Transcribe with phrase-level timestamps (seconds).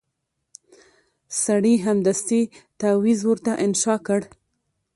[1.43, 2.41] سړي سمدستي
[2.79, 4.21] تعویذ ورته انشاء کړ